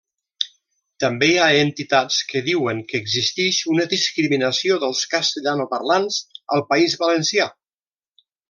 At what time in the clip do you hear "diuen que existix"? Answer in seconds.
2.47-3.59